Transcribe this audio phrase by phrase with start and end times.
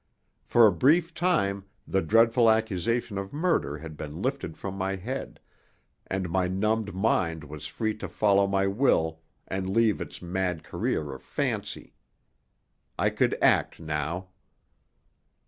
[0.41, 5.39] For a brief time the dreadful accusation of murder had been lifted from my head,
[6.07, 11.13] and my numbed mind was free to follow my will and leave its mad career
[11.13, 11.93] of fancy.
[12.97, 14.29] I could act now.